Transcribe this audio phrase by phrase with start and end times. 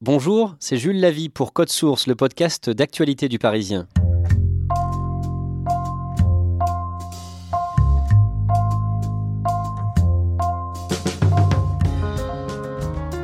[0.00, 3.86] Bonjour, c'est Jules Lavie pour Code Source, le podcast d'actualité du Parisien.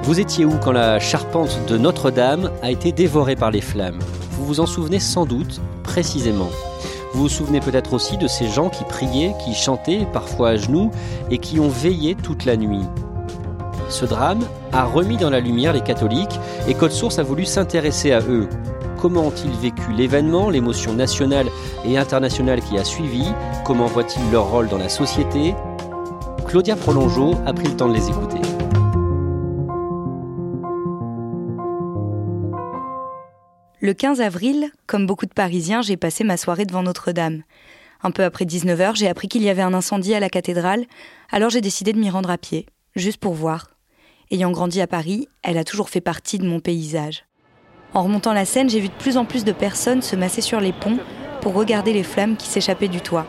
[0.04, 3.98] Vous étiez où quand la charpente de Notre-Dame a été dévorée par les flammes?
[4.30, 6.50] Vous vous en souvenez sans doute précisément.
[7.12, 10.92] Vous vous souvenez peut-être aussi de ces gens qui priaient, qui chantaient, parfois à genoux,
[11.32, 12.84] et qui ont veillé toute la nuit.
[13.90, 16.38] Ce drame a remis dans la lumière les catholiques
[16.68, 18.48] et Code Source a voulu s'intéresser à eux.
[19.00, 21.48] Comment ont-ils vécu l'événement, l'émotion nationale
[21.84, 23.24] et internationale qui a suivi?
[23.64, 25.54] Comment voient-ils leur rôle dans la société?
[26.46, 28.40] Claudia Prolongeau a pris le temps de les écouter.
[33.80, 37.42] Le 15 avril, comme beaucoup de Parisiens, j'ai passé ma soirée devant Notre-Dame.
[38.02, 40.84] Un peu après 19h, j'ai appris qu'il y avait un incendie à la cathédrale,
[41.30, 43.79] alors j'ai décidé de m'y rendre à pied, juste pour voir.
[44.32, 47.24] Ayant grandi à Paris, elle a toujours fait partie de mon paysage.
[47.94, 50.60] En remontant la Seine, j'ai vu de plus en plus de personnes se masser sur
[50.60, 50.98] les ponts
[51.40, 53.26] pour regarder les flammes qui s'échappaient du toit.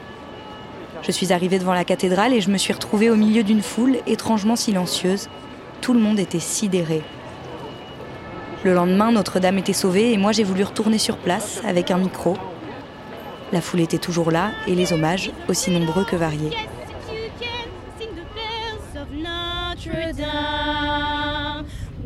[1.02, 3.98] Je suis arrivée devant la cathédrale et je me suis retrouvée au milieu d'une foule
[4.06, 5.28] étrangement silencieuse.
[5.81, 7.02] Tout le monde était sidéré.
[8.64, 12.38] Le lendemain, Notre-Dame était sauvée et moi j'ai voulu retourner sur place avec un micro.
[13.52, 16.52] La foule était toujours là et les hommages aussi nombreux que variés.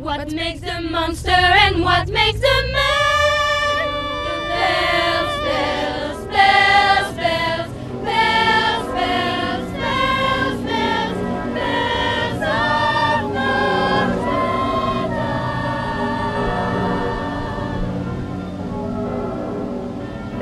[0.06, 3.88] What makes the monster and what makes the man?
[4.28, 6.65] The bells, bells, bells,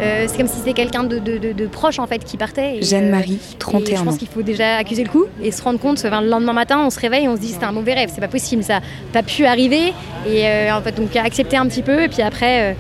[0.04, 2.78] Euh, c'est comme si c'était quelqu'un de, de- de- de proche en fait qui partait.
[2.78, 4.18] et, Jeanne-Marie, euh, et 31 Je pense ans.
[4.18, 5.98] qu'il faut déjà accuser le coup et se rendre compte.
[6.06, 8.22] enfin, le lendemain matin, on se réveille, on se dit c'était un mauvais rêve, c'est
[8.22, 8.82] pas possible, ça n'a
[9.14, 9.94] pas pu arriver.
[10.28, 12.74] Et euh, en fait, donc accepter un petit peu et puis après euh,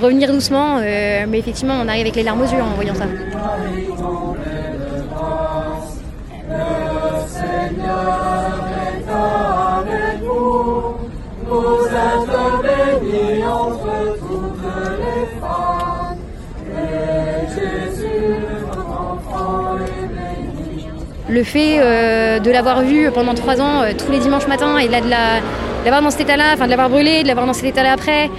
[0.00, 0.78] revenir doucement.
[0.80, 3.06] euh, mais effectivement, on arrive avec les larmes aux yeux en voyant ça.
[21.28, 24.86] Le fait euh, de l'avoir vu pendant trois ans, euh, tous les dimanches matins, et
[24.88, 25.40] de la-
[25.84, 28.30] l'avoir dans cet état-là, enfin de l'avoir brûlé, de l'avoir dans cet état-là après,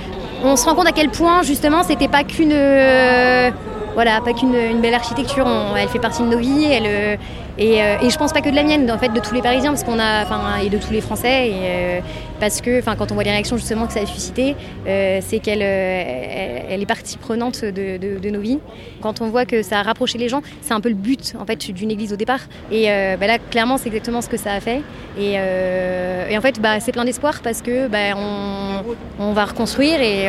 [0.44, 3.52] on se rend compte à quel point justement c'était pas qu'une euh,
[3.94, 5.46] voilà, pas qu'une une belle architecture,
[5.78, 7.20] elle fait partie de nos vies, elle,
[7.58, 9.42] et, euh, et je pense pas que de la mienne, en fait, de tous les
[9.42, 12.00] Parisiens, parce qu'on a, enfin, et de tous les Français, et, euh,
[12.40, 14.56] parce que, enfin, quand on voit les réactions justement que ça a suscité,
[14.88, 18.60] euh, c'est qu'elle, euh, elle, est partie prenante de, nos vies.
[19.02, 21.46] Quand on voit que ça a rapproché les gens, c'est un peu le but en
[21.46, 22.86] fait d'une église au départ, et
[23.20, 24.82] bah là, clairement, c'est exactement ce que ça a fait,
[25.20, 25.38] et,
[26.38, 28.84] en fait, bah, c'est plein d'espoir parce que bah, on,
[29.20, 30.26] on va reconstruire, et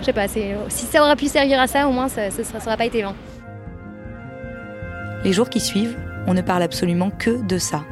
[0.00, 2.60] je sais pas, si ça aura pu servir à ça, au moins, ça, ça, ça
[2.60, 3.14] sera pas été vain.
[5.24, 7.84] Les jours qui suivent, on ne parle absolument que de ça.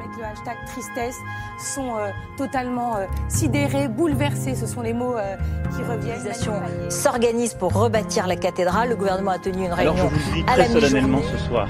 [0.00, 1.16] Avec le hashtag tristesse,
[1.58, 4.54] sont euh, totalement euh, sidérés, bouleversés.
[4.54, 5.36] Ce sont les mots euh,
[5.74, 6.90] qui reviennent.
[6.90, 8.90] S'organise pour rebâtir la cathédrale.
[8.90, 11.38] Le gouvernement a tenu une Alors je réunion vous dis à la très solennellement ce
[11.46, 11.68] soir.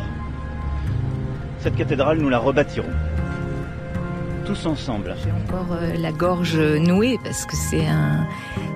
[1.61, 2.91] Cette cathédrale, nous la rebâtirons.
[4.45, 5.15] Tous ensemble.
[5.49, 8.27] encore euh, la gorge nouée parce que c'est un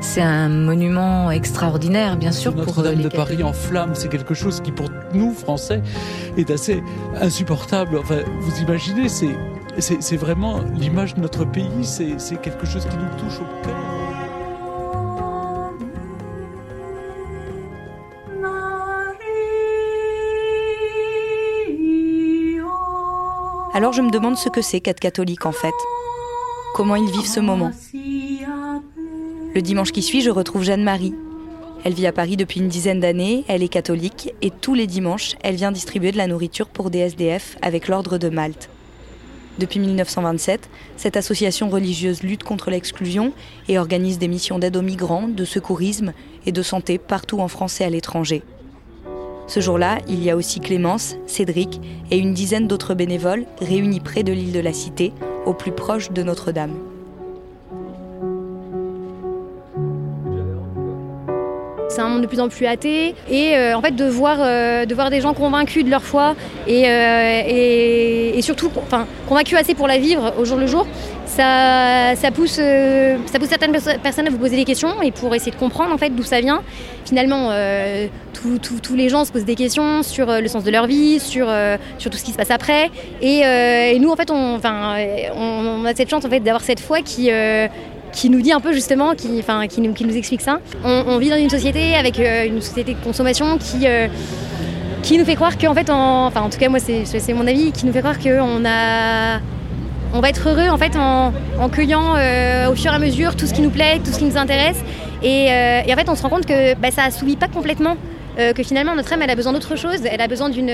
[0.01, 3.09] c'est un monument extraordinaire bien sûr pour euh, Notre-Dame de.
[3.09, 5.83] Paris en flammes, c'est quelque chose qui pour nous Français
[6.37, 6.83] est assez
[7.21, 7.99] insupportable.
[7.99, 9.37] Enfin, vous imaginez, c'est
[9.79, 13.67] c'est c'est vraiment l'image de notre pays, c'est c'est quelque chose qui nous touche au
[13.67, 13.88] cœur.
[23.79, 25.73] Alors je me demande ce que c'est qu'être catholique en fait.
[26.75, 27.71] comment ils vivent ce moment.
[29.55, 31.15] Le dimanche qui suit, je retrouve Jeanne-Marie.
[31.85, 35.37] Elle vit à Paris depuis une dizaine d'années, elle est catholique et tous les dimanches,
[35.45, 38.69] elle vient distribuer de la nourriture pour des SDF avec l'Ordre de Malte.
[39.61, 43.33] Depuis 1927, cette association religieuse lutte contre l'exclusion
[43.69, 46.15] et organise des missions d'aide aux migrants, de secourisme
[46.47, 48.43] et de santé partout en France et à l'étranger.
[49.49, 51.81] Ce jour-là, il y a aussi Clémence, Cédric
[52.11, 55.15] et une dizaine d'autres bénévoles réunis près de l'île de la Cité,
[55.47, 56.75] au plus proche de Notre-Dame.
[61.89, 64.85] C'est un monde de plus en plus athée et euh, en fait de voir, euh,
[64.85, 66.37] de voir des gens convaincus de leur foi
[66.67, 70.87] et, euh, et, et surtout enfin, convaincus assez pour la vivre au jour le jour,
[71.43, 72.61] ça, pousse,
[73.27, 75.93] ça pousse certaines perso- personnes à vous poser des questions et pour essayer de comprendre
[75.93, 76.63] en fait d'où ça vient.
[77.05, 77.51] Finalement,
[78.35, 81.47] tous tous- les gens se posent des questions sur le sens de leur vie, sur,
[81.99, 82.91] tout ce qui se passe après
[83.23, 87.31] et, nous en fait on, a cette chance en fait d'avoir cette foi qui
[88.31, 90.61] nous dit un peu justement, qui, nous, explique ça.
[90.85, 94.09] On, vit dans une société avec euh, une société de consommation qui, euh,
[95.11, 97.87] nous fait croire qu'en fait, en, enfin en tout cas moi c'est mon avis, qui
[97.87, 99.41] nous fait croire qu'on a,
[100.15, 101.33] on va être heureux en fait en,
[101.69, 104.25] cueillant euh, au fur et à mesure tout ce qui nous plaît, tout ce qui
[104.25, 104.83] nous intéresse.
[105.23, 107.97] Et, euh, en fait on se rend compte que bah, ça assouvit pas complètement.
[108.39, 110.71] euh, que finalement notre âme elle a besoin d'autre chose, elle a besoin d'une,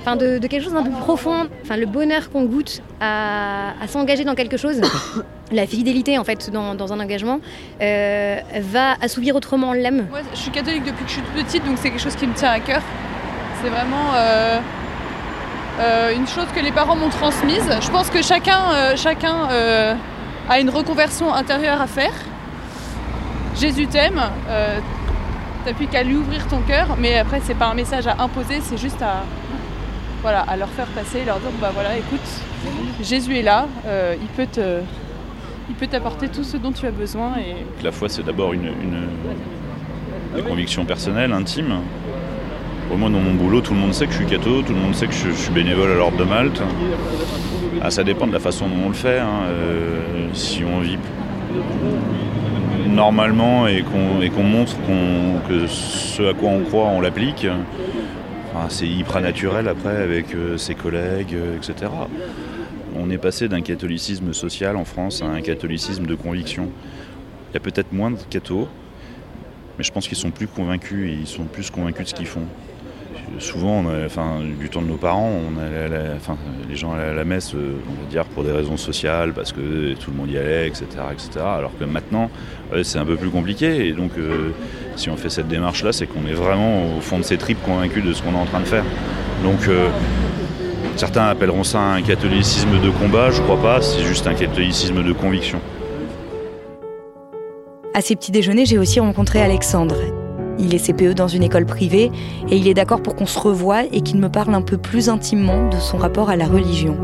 [0.00, 4.34] enfin de, quelque chose d'un peu profond, enfin le bonheur qu'on goûte à, s'engager dans
[4.34, 4.80] quelque chose,
[5.52, 7.38] la fidélité en fait dans, un engagement
[7.78, 10.06] va assouvir autrement l'âme.
[10.34, 12.50] Je suis catholique depuis que je suis petite, donc c'est quelque chose qui me tient
[12.50, 12.82] à cœur.
[13.62, 14.12] C'est vraiment
[15.78, 17.70] euh, une chose que les parents m'ont transmise.
[17.80, 19.94] Je pense que chacun, euh, chacun euh,
[20.48, 22.12] a une reconversion intérieure à faire.
[23.56, 24.20] Jésus t'aime,
[25.64, 28.60] t'as plus qu'à lui ouvrir ton cœur, mais après c'est pas un message à imposer,
[28.62, 29.24] c'est juste à,
[30.22, 32.20] voilà, à leur faire passer, leur dire bah voilà, écoute,
[33.02, 33.66] Jésus est là,
[34.22, 34.46] il peut
[35.68, 37.32] il peut t'apporter tout ce dont tu as besoin
[37.82, 38.72] La foi, c'est d'abord une
[40.46, 41.80] conviction personnelle, intime.
[42.96, 44.94] Moins, dans mon boulot, tout le monde sait que je suis catho, tout le monde
[44.94, 46.60] sait que je, suis bénévole à l'Ordre de Malte.
[47.80, 49.20] Ah, ça dépend de la façon dont on le fait.
[49.20, 49.42] hein.
[49.46, 50.00] Euh,
[50.32, 50.98] si on vit
[52.88, 54.74] normalement et qu'on montre
[55.48, 57.46] que ce à quoi on croit, on l'applique,
[58.52, 61.92] enfin, c'est hyper naturel après avec euh, ses collègues, euh, etc.
[62.96, 66.68] On est passé d'un catholicisme social en France à un catholicisme de conviction.
[67.50, 68.66] Il y a peut-être moins de cathos,
[69.76, 72.26] mais je pense qu'ils sont plus convaincus et ils sont plus convaincus de ce qu'ils
[72.26, 72.46] font.
[73.38, 73.84] Souvent,
[74.58, 75.40] du temps de nos parents,
[76.68, 77.76] les gens allaient à la messe, euh,
[78.10, 80.86] dire, pour des raisons sociales, parce que tout le monde y allait, etc.
[81.12, 81.30] etc.
[81.44, 82.30] alors que maintenant,
[82.72, 83.86] ouais, c'est un peu plus compliqué.
[83.86, 84.50] Et donc, euh,
[84.96, 88.04] si on fait cette démarche-là, c'est qu'on est vraiment au fond de ses tripes convaincus
[88.04, 88.84] de ce qu'on est en train de faire.
[89.44, 89.88] Donc, euh,
[90.96, 95.12] certains appelleront ça un catholicisme de combat, je crois pas, c'est juste un catholicisme de
[95.12, 95.60] conviction.
[97.94, 99.96] À ces petits déjeuners, j'ai aussi rencontré Alexandre.
[100.58, 102.10] Il est CPE dans une école privée
[102.50, 105.08] et il est d'accord pour qu'on se revoie et qu'il me parle un peu plus
[105.08, 106.96] intimement de son rapport à la religion.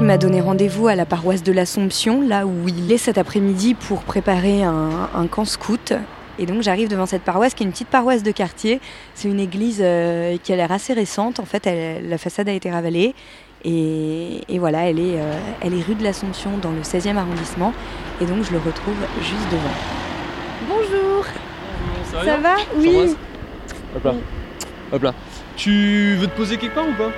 [0.00, 3.74] Il m'a donné rendez-vous à la paroisse de l'Assomption, là où il est cet après-midi
[3.74, 5.92] pour préparer un, camp scout.
[6.40, 8.80] Et donc j'arrive devant cette paroisse qui est une petite paroisse de quartier.
[9.14, 11.38] C'est une église euh, qui a l'air assez récente.
[11.38, 11.68] En fait,
[12.02, 13.14] la façade a été ravalée.
[13.64, 17.72] Et, et voilà, elle est, euh, elle est rue de l'Assomption dans le 16e arrondissement.
[18.20, 20.68] Et donc je le retrouve juste devant.
[20.68, 21.24] Bonjour
[22.10, 23.16] Ça, Ça va Oui.
[23.96, 24.14] Hop là.
[24.92, 25.14] Hop là.
[25.56, 27.10] Tu veux te poser quelque part ou pas?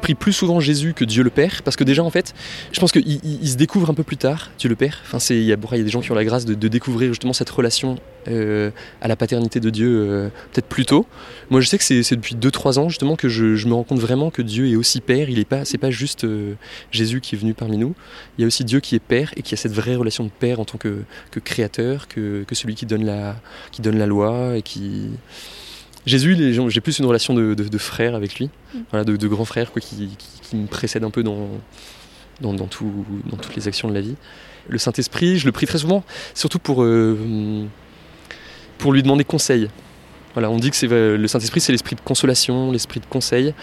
[0.00, 2.34] Prie plus souvent Jésus que Dieu le Père, parce que déjà en fait,
[2.72, 4.98] je pense qu'il il- il se découvre un peu plus tard, Dieu le Père.
[5.04, 7.50] Enfin, il y, a il des gens qui ont la grâce de, découvrir justement cette
[7.50, 11.06] relation euh, à la paternité de Dieu euh, peut-être plus tôt.
[11.50, 14.30] Moi, je sais que c'est depuis 2-3 ans justement que je, me rends compte vraiment
[14.30, 15.30] que Dieu est aussi Père.
[15.30, 16.54] Il est pas, c'est pas juste euh,
[16.90, 17.94] Jésus qui est venu parmi nous.
[18.38, 20.30] Il y a aussi Dieu qui est Père et qui a cette vraie relation de
[20.30, 23.36] Père en tant que, que créateur, que, que celui qui donne la,
[23.72, 25.08] qui donne la loi et qui
[26.06, 28.48] Jésus, j'ai plus une relation de, de- de frère avec lui,
[28.90, 31.48] voilà, de, de grand frère quoi, qui, qui- qui me précède un peu dans,
[32.40, 34.14] dans, dans tout- dans toutes les actions de la vie.
[34.68, 36.02] Le Saint-Esprit, je le prie très souvent,
[36.34, 37.66] surtout pour, euh,
[38.78, 39.68] pour lui demander conseil.
[40.36, 43.54] On dit que c'est euh, le Saint-Esprit, c'est l'esprit de consolation, l'esprit de conseil.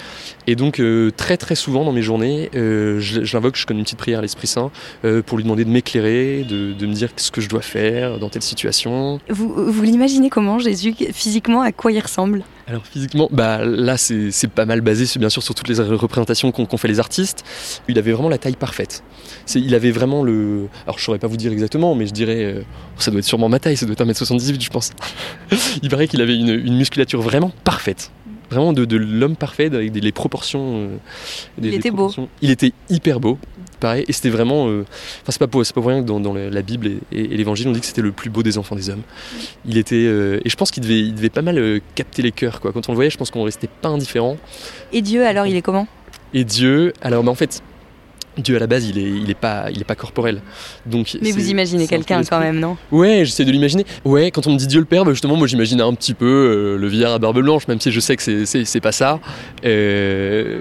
[0.48, 4.20] Et donc, euh, très très souvent dans mes journées, euh, je, connais une petite prière
[4.20, 4.72] à l'Esprit Saint
[5.04, 8.20] euh, pour lui demander de m'éclairer, de, de me dire ce que je dois faire
[8.20, 9.20] dans telle situation.
[9.30, 12.44] Vous, vous l'imaginez comment Jésus physiquement à quoi il ressemble?
[12.68, 16.52] Alors physiquement, bah là c'est pas mal basé c'est bien sûr sur toutes les représentations
[16.52, 17.46] qu'ont fait les artistes.
[17.88, 19.04] Il avait vraiment la taille parfaite.
[19.56, 20.68] Il avait vraiment le.
[20.86, 22.44] Alors je saurais pas vous dire exactement, mais je dirais.
[22.44, 22.62] euh,
[22.98, 24.92] ça doit être sûrement ma taille, ça doit être 1m78 je pense.
[25.82, 28.12] il paraît qu'il avait une, une musculature vraiment parfaite.
[28.50, 30.78] Vraiment de, de l'homme parfait avec des, les proportions.
[30.82, 30.98] euh,
[31.58, 32.10] des- Il était beau.
[32.42, 33.38] Il était hyper beau.
[33.80, 34.68] Pareil, et c'était vraiment.
[34.70, 34.86] euh,
[35.22, 37.38] Enfin, c'est pas, pour- pas pour rien que dans, dans la Bible et, et- et
[37.38, 39.04] l'Évangile, on dit que c'était le plus beau des enfants des hommes.
[39.66, 39.96] Il était.
[40.08, 42.72] euh, et je pense qu'il devait, il devait pas mal euh, capter les cœurs, quoi.
[42.74, 44.38] Quand on le voyait, je pense qu'on restait pas indifférent.
[44.94, 45.88] Et Dieu, alors, il est comment?
[46.34, 47.62] Et Dieu, alors bah, en fait,
[48.38, 50.42] Dieu à la base, il est, il est pas, il est pas corporel.
[50.86, 51.18] Donc.
[51.22, 52.78] Mais vous imaginez quelqu'un quand même, non?
[52.92, 53.86] Ouais, j'essaie de l'imaginer.
[54.06, 56.26] Ouais, quand on me dit Dieu le Père, bah, justement, moi j'imagine un petit peu
[56.26, 59.20] euh, le vieillard à barbe blanche, même si je sais que c'est- pas ça.
[59.66, 60.60] Euh,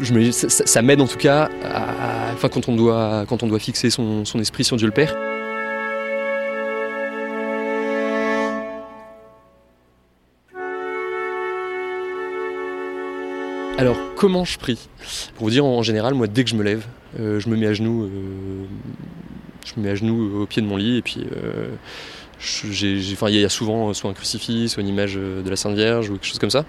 [0.00, 3.24] je me, ça, ça- ça m'aide en tout cas, à- à- enfin quand on doit,
[3.28, 5.14] quand on doit fixer son, son esprit sur Dieu le Père.
[13.78, 14.88] Alors, comment je prie?
[15.36, 16.84] Pour vous dire, en général, moi, dès que je me lève,
[17.18, 18.64] euh, je me mets à genoux, euh,
[19.64, 21.68] je me mets à genoux au pied de mon lit, et puis euh,
[22.72, 26.10] il y a souvent soit un crucifix, soit une image euh, de la Sainte Vierge
[26.10, 26.64] ou quelque chose comme ça.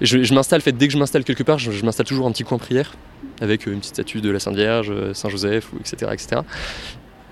[0.00, 2.32] Et je, je m'installe, fait, dès que je m'installe quelque part, je, m'installe toujours un
[2.32, 2.92] petit coin prière
[3.40, 6.42] avec euh, une petite statue de la Sainte Vierge, euh, Saint Joseph, etc., etc.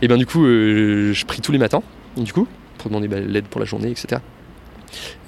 [0.02, 1.82] Et ben du coup, euh, je prie tous les matins,
[2.16, 2.46] du coup,
[2.78, 4.20] pour demander l'aide pour la journée, etc.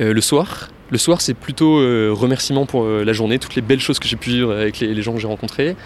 [0.00, 3.98] Euh, le soir, c'est plutôt euh, remerciement pour euh, la journée, toutes les belles choses
[3.98, 5.76] que j'ai pu vivre avec les, gens que j'ai rencontrés.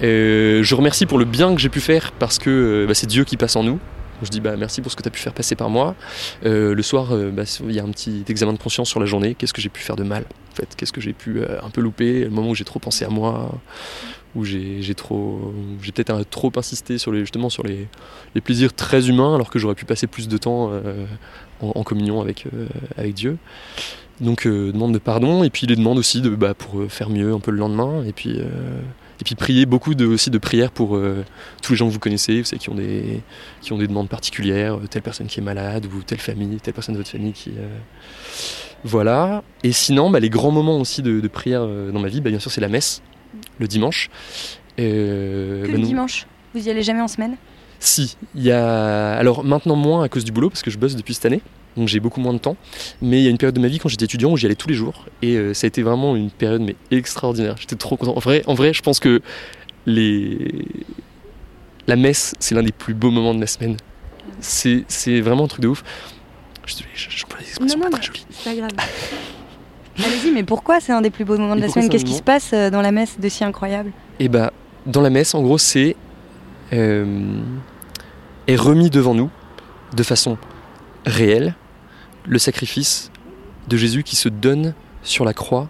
[0.00, 3.36] Je remercie pour le bien que j'ai pu faire parce que bah, c'est Dieu qui
[3.36, 3.78] passe en nous.
[4.22, 5.94] Je dis bah, merci pour ce que tu as pu faire passer par moi.
[6.44, 9.06] Euh, le soir, euh, bah, il y a un petit examen de conscience sur la
[9.06, 9.34] journée.
[9.34, 10.68] Qu'est-ce que j'ai pu faire de mal en fait?
[10.76, 12.24] Qu'est-ce que j'ai pu euh, un peu louper?
[12.24, 13.52] Le moment où j'ai trop pensé à moi,
[14.34, 15.52] où j'ai trop,
[15.82, 17.88] j'ai peut-être trop insisté sur les, justement sur les,
[18.34, 20.70] les plaisirs très humains alors que j'aurais pu passer plus de temps
[21.60, 22.46] en, communion avec,
[22.96, 23.36] avec Dieu.
[24.20, 27.40] Donc demande de pardon et puis les demandes aussi de, bah, pour faire mieux un
[27.40, 28.40] peu le lendemain et puis,
[29.22, 31.24] et puis prier beaucoup de, aussi de prières pour euh,
[31.62, 33.20] tous les gens que vous connaissez, vous savez, qui ont des,
[33.60, 36.74] qui ont des demandes particulières, euh, telle personne qui est malade ou telle famille, telle
[36.74, 37.50] personne de votre famille qui...
[37.50, 37.68] euh,
[38.82, 39.44] Voilà.
[39.62, 42.40] Et sinon, bah, les grands moments aussi de, de prière dans ma vie, bah, bien
[42.40, 43.00] sûr c'est la messe,
[43.60, 44.10] le dimanche.
[44.80, 46.26] Euh, Que bah, le dimanche?
[46.52, 47.36] Vous y allez jamais en semaine?
[47.78, 49.14] Si, il y a.
[49.14, 51.42] Alors maintenant moins à cause du boulot, parce que je bosse depuis cette année,
[51.76, 52.56] donc j'ai beaucoup moins de temps.
[53.00, 54.54] Mais il y a une période de ma vie quand j'étais étudiant où j'y allais
[54.54, 55.06] tous les jours.
[55.22, 57.56] Et euh, ça a été vraiment une période mais extraordinaire.
[57.58, 58.16] J'étais trop content.
[58.16, 59.20] En vrai, en vrai je pense que
[59.86, 60.64] les...
[61.86, 63.76] la messe, c'est l'un des plus beaux moments de la semaine.
[64.40, 65.82] C'est c'est vraiment un truc de ouf.
[66.66, 68.26] Je désolé, je- j'emploie des expressions Non, non, pas très jolies.
[68.30, 68.70] c'est pas grave.
[69.98, 71.88] Allez-y, mais pourquoi c'est un des plus beaux moments de Et la semaine?
[71.88, 73.92] Qu'est-ce qui se passe euh, dans la messe de si incroyable?
[74.20, 74.52] Et bah,
[74.86, 75.96] dans la messe, en gros, c'est
[76.72, 77.40] euh,
[78.46, 79.28] est remis devant nous,
[79.94, 80.38] de façon
[81.04, 81.54] réelle,
[82.26, 83.10] le sacrifice
[83.68, 85.68] de Jésus qui se donne sur la croix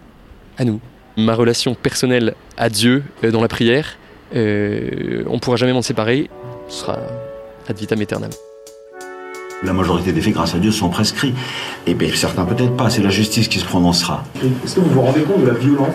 [0.59, 0.81] à nous.
[1.17, 3.99] Ma relation personnelle à Dieu euh, dans la prière,
[4.35, 6.31] euh, on ne pourra jamais m'en séparer,
[6.69, 6.99] ce sera
[7.69, 8.31] ad vitam aeternam.
[9.65, 11.35] La majorité des faits, grâce à Dieu, sont prescrits.
[11.87, 14.25] Et bien, certains peut-être pas, c'est la justice qui se prononcera.
[14.65, 15.95] Est-ce que vous vous rendez compte de la violence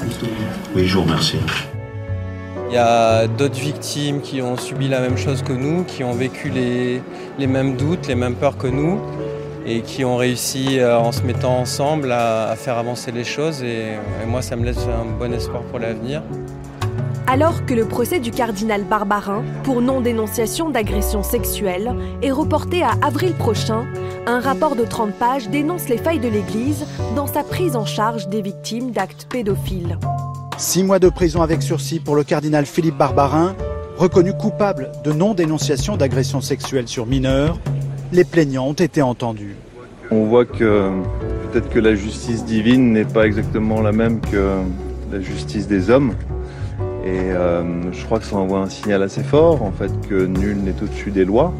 [0.74, 1.38] Oui, je vous remercie.
[2.70, 6.14] Il y a d'autres victimes qui ont subi la même chose que nous, qui ont
[6.14, 7.02] vécu les,
[7.40, 9.02] les mêmes doutes, les mêmes peurs que nous,
[9.68, 13.62] et qui ont réussi, euh, en se mettant ensemble, à, à faire avancer les choses.
[13.62, 16.24] Et, et moi, ça me laisse un bon espoir pour l'avenir.
[17.30, 23.34] Alors que le procès du cardinal Barbarin pour non-dénonciation d'agression sexuelle est reporté à avril
[23.34, 23.86] prochain,
[24.26, 26.86] un rapport de 30 pages dénonce les failles de l'Église
[27.18, 30.00] dans sa prise en charge des victimes d'actes pédophiles.
[30.58, 33.58] Six mois de prison avec sursis pour le cardinal Philippe Barbarin,
[33.98, 37.60] reconnu coupable de non-dénonciation d'agression sexuelle sur mineurs.
[38.12, 39.56] Les plaignants ont été entendus.
[40.12, 40.90] On voit que
[41.52, 44.60] peut-être que la justice divine n'est pas exactement la même que
[45.12, 46.14] la justice des hommes.
[47.04, 50.58] Et euh, je crois que ça envoie un signal assez fort, en fait, que nul
[50.58, 51.54] n'est au-dessus des lois.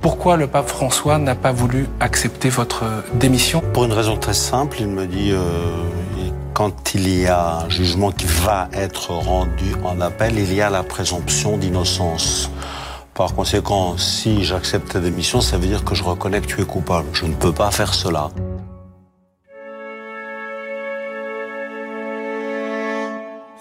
[0.00, 3.62] Pourquoi le pape François n'a pas voulu accepter votre démission?
[3.72, 5.38] Pour une raison très simple, il me dit, euh,
[6.52, 10.70] quand il y a un jugement qui va être rendu en appel, il y a
[10.70, 12.50] la présomption d'innocence.
[13.14, 16.64] Par conséquent, si j'accepte ta démission, ça veut dire que je reconnais que tu es
[16.64, 17.06] coupable.
[17.12, 18.30] Je ne peux pas faire cela.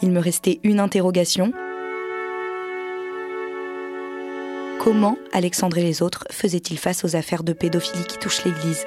[0.01, 1.53] Il me restait une interrogation.
[4.83, 8.85] Comment Alexandre et les autres faisaient-ils face aux affaires de pédophilie qui touchent l'Église?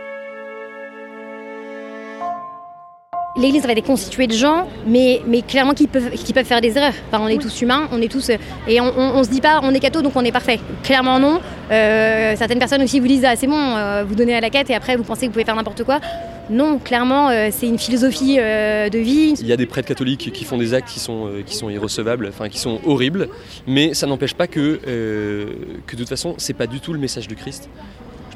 [3.38, 6.76] L'Église va être constituée de gens, mais, mais clairement qui peuvent, qui peuvent faire des
[6.78, 6.94] erreurs.
[7.10, 8.30] Enfin, on est tous humains, on est tous.
[8.30, 10.58] euh, Et on, on, on se dit pas, on est catho, donc on est parfait.
[10.82, 11.40] Clairement non.
[11.70, 14.70] Euh, certaines personnes aussi vous disent, ah, c'est bon, euh, vous donnez à la quête
[14.70, 16.00] et après vous pensez que vous pouvez faire n'importe quoi.
[16.48, 19.34] Non, clairement, euh, c'est une philosophie euh, de vie.
[19.40, 21.68] Il y a des prêtres catholiques qui font des actes qui sont, euh, qui sont
[21.68, 23.28] irrecevables, enfin qui sont horribles,
[23.66, 25.46] mais ça n'empêche pas que, euh,
[25.86, 27.68] que de toute façon, c'est pas du tout le message du Christ.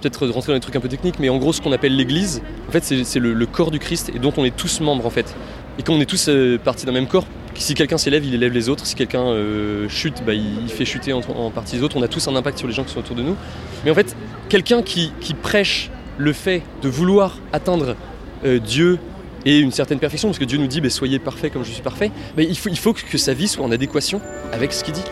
[0.00, 2.42] Peut-être rentrer dans des trucs un peu techniques, mais en gros, ce qu'on appelle l'Église,
[2.69, 5.35] en fait, c'est le, corps du Christ et dont on est tous membres, en fait.
[5.78, 8.52] Et quand on est tous euh, partis d'un même corps, si quelqu'un s'élève, il élève
[8.52, 8.87] les autres.
[8.87, 11.97] Si quelqu'un euh, chute, bah, il, fait chuter en, partie les autres.
[11.97, 13.37] On a tous un impact sur les gens qui sont autour de nous.
[13.85, 14.16] Mais en fait,
[14.49, 17.97] quelqu'un qui, prêche le fait de vouloir atteindre
[18.45, 18.99] euh, Dieu
[19.47, 21.83] et une certaine perfection, parce que Dieu nous dit bah, soyez parfaits comme je suis
[21.83, 24.21] parfait, bah, il faut que sa vie soit en adéquation
[24.52, 25.04] avec ce qu'il dit.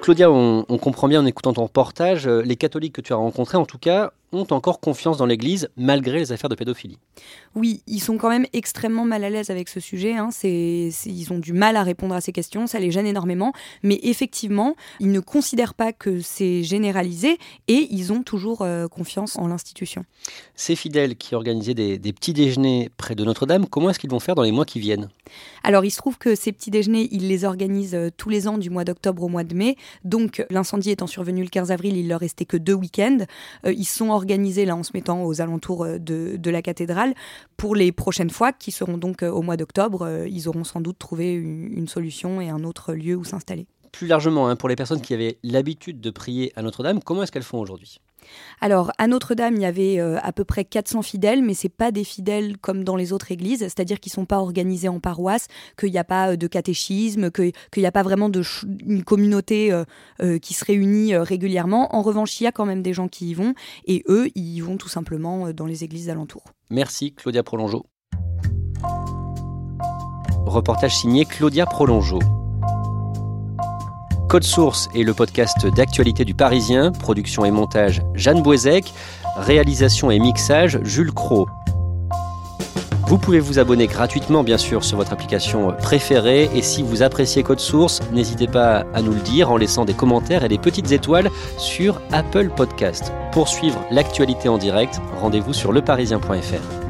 [0.00, 3.58] Claudia, on, comprend bien en écoutant ton reportage, euh, les catholiques que tu as rencontrés,
[3.58, 6.98] en tout cas, ont encore confiance dans l'Église malgré les affaires de pédophilie.
[7.54, 10.14] Oui, ils sont quand même extrêmement mal à l'aise avec ce sujet.
[10.16, 10.30] hein.
[10.44, 13.52] Ils ont du mal à répondre à ces questions, ça les gêne énormément.
[13.82, 19.36] Mais effectivement, ils ne considèrent pas que c'est généralisé et ils ont toujours euh, confiance
[19.36, 20.04] en l'institution.
[20.54, 24.20] Ces fidèles qui organisaient des, des petits déjeuners près de Notre-Dame, comment est-ce qu'ils vont
[24.20, 25.08] faire dans les mois qui viennent?
[25.62, 28.58] Alors, il se trouve que ces petits déjeuners, ils les organisent euh, tous les ans
[28.58, 29.76] du mois d'octobre au mois de mai.
[30.04, 33.18] Donc, l'incendie étant survenu le 15 avril, il leur restait que deux week-ends.
[33.66, 37.14] Euh, ils sont organisés là en se mettant aux alentours euh, de, la cathédrale.
[37.56, 40.80] Pour les prochaines fois, qui seront donc euh, au mois d'octobre, euh, ils auront sans
[40.80, 43.66] doute trouvé une, une solution et un autre lieu où s'installer.
[43.92, 47.32] Plus largement, hein, pour les personnes qui avaient l'habitude de prier à Notre-Dame, comment est-ce
[47.32, 48.00] qu'elles font aujourd'hui?
[48.60, 51.90] Alors, à Notre-Dame, il y avait euh, à peu près 400 fidèles, mais c'est pas
[51.92, 55.48] des fidèles comme dans les autres églises, c'est-à-dire qu'ils sont pas organisés en paroisse,
[55.78, 58.42] qu'il n'y a pas euh, de catéchisme, qu'il n'y a pas vraiment de
[58.86, 61.94] une communauté euh, qui se réunit régulièrement.
[61.94, 63.54] En revanche, il y a quand même des gens qui y vont,
[63.86, 66.44] et eux, ils y vont tout simplement dans les églises alentours.
[66.70, 67.86] Merci Claudia Prolongeau.
[70.46, 72.18] Reportage signé Claudia Prolongeau.
[74.30, 78.94] Code Source est le podcast d'actualité du Parisien, production et montage Jeanne Boisec,
[79.34, 81.48] réalisation et mixage Jules Cro.
[83.08, 87.42] Vous pouvez vous abonner gratuitement bien sûr sur votre application préférée et si vous appréciez
[87.42, 90.92] Code Source, n'hésitez pas à nous le dire en laissant des commentaires et des petites
[90.92, 93.12] étoiles sur Apple Podcast.
[93.32, 96.89] Pour suivre l'actualité en direct, rendez-vous sur leparisien.fr.